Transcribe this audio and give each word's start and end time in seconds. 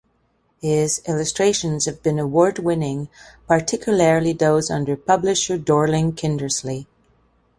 His 0.63 0.99
illustrations 1.05 1.85
have 1.85 2.01
been 2.01 2.17
award 2.17 2.57
winning, 2.57 3.07
particularly 3.47 4.33
those 4.33 4.71
under 4.71 4.95
publisher 4.95 5.59
Dorling 5.59 6.13
Kindersley. 6.13 6.87